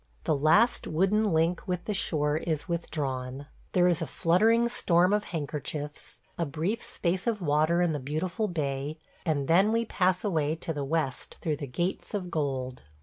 The 0.23 0.35
last 0.35 0.87
wooden 0.87 1.31
link 1.31 1.61
with 1.67 1.85
the 1.85 1.93
shore 1.93 2.35
is 2.37 2.67
withdrawn. 2.67 3.45
There 3.73 3.87
is 3.87 4.01
a 4.01 4.07
fluttering 4.07 4.67
storm 4.67 5.13
of 5.13 5.25
handkerchiefs– 5.25 6.19
a 6.39 6.45
brief 6.47 6.81
space 6.83 7.27
of 7.27 7.39
water 7.39 7.83
in 7.83 7.91
the 7.91 7.99
beautiful 7.99 8.47
bay– 8.47 8.97
and 9.27 9.47
then 9.47 9.71
we 9.71 9.85
pass 9.85 10.23
away 10.23 10.55
to 10.55 10.73
the 10.73 10.83
west 10.83 11.35
through 11.39 11.57
the 11.57 11.67
Gates 11.67 12.15
of 12.15 12.31
Gold. 12.31 12.81